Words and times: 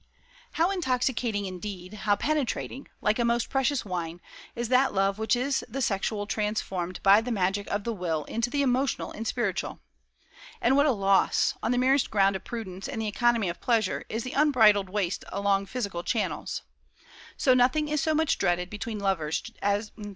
"How 0.53 0.71
intoxicating, 0.71 1.45
indeed, 1.45 1.93
how 1.93 2.15
penetrating 2.15 2.87
like 3.01 3.19
a 3.19 3.23
most 3.23 3.51
precious 3.51 3.85
wine 3.85 4.19
is 4.55 4.67
that 4.69 4.95
love 4.95 5.19
which 5.19 5.35
is 5.35 5.63
the 5.69 5.79
sexual 5.79 6.25
transformed 6.25 6.99
by 7.03 7.21
the 7.21 7.31
magic 7.31 7.67
of 7.67 7.83
the 7.83 7.93
will 7.93 8.23
into 8.23 8.49
the 8.49 8.63
emotional 8.63 9.11
and 9.11 9.27
spiritual! 9.27 9.79
And 10.59 10.75
what 10.75 10.87
a 10.87 10.91
loss, 10.91 11.53
on 11.61 11.71
the 11.71 11.77
merest 11.77 12.09
ground 12.09 12.35
of 12.35 12.43
prudence 12.43 12.87
and 12.89 12.99
the 12.99 13.07
economy 13.07 13.47
of 13.47 13.61
pleasure, 13.61 14.03
is 14.09 14.23
the 14.23 14.33
unbridled 14.33 14.89
waste 14.89 15.23
along 15.31 15.67
physical 15.67 16.01
channels! 16.01 16.63